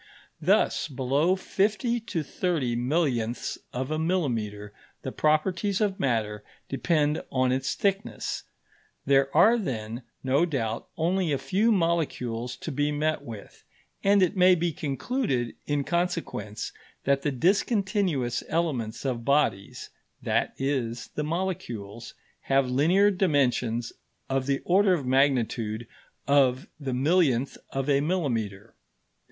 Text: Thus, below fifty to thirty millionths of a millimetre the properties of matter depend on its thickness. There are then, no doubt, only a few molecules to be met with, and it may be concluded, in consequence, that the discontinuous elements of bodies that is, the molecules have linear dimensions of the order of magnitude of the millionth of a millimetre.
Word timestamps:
Thus, 0.41 0.87
below 0.87 1.35
fifty 1.35 1.99
to 1.99 2.23
thirty 2.23 2.75
millionths 2.75 3.59
of 3.71 3.91
a 3.91 3.99
millimetre 3.99 4.73
the 5.03 5.11
properties 5.11 5.79
of 5.79 5.99
matter 5.99 6.43
depend 6.67 7.21
on 7.31 7.51
its 7.51 7.75
thickness. 7.75 8.45
There 9.05 9.29
are 9.37 9.59
then, 9.59 10.01
no 10.23 10.43
doubt, 10.47 10.87
only 10.97 11.31
a 11.31 11.37
few 11.37 11.71
molecules 11.71 12.55
to 12.61 12.71
be 12.71 12.91
met 12.91 13.21
with, 13.21 13.63
and 14.03 14.23
it 14.23 14.35
may 14.35 14.55
be 14.55 14.73
concluded, 14.73 15.55
in 15.67 15.83
consequence, 15.83 16.71
that 17.03 17.21
the 17.21 17.31
discontinuous 17.31 18.41
elements 18.49 19.05
of 19.05 19.23
bodies 19.23 19.91
that 20.19 20.55
is, 20.57 21.09
the 21.13 21.23
molecules 21.23 22.15
have 22.49 22.67
linear 22.67 23.11
dimensions 23.11 23.93
of 24.31 24.47
the 24.47 24.63
order 24.65 24.95
of 24.95 25.05
magnitude 25.05 25.85
of 26.27 26.65
the 26.79 26.95
millionth 26.95 27.55
of 27.69 27.87
a 27.87 28.01
millimetre. 28.01 28.73